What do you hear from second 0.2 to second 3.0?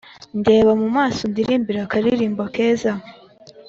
Ndeba mumaso undirimbire akaririmbo keza